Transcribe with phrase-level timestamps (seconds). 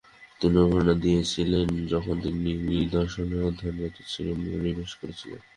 [0.41, 5.41] তিনি অনুপ্রেরণা নিয়েছিলেন যখন তিনি দর্শনের অধ্যয়নের দিকে মনোনিবেশ করেছিলেন।